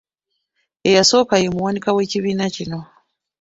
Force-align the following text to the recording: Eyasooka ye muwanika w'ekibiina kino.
Eyasooka 0.89 1.35
ye 1.41 1.47
muwanika 1.53 1.89
w'ekibiina 1.95 2.45
kino. 2.55 2.79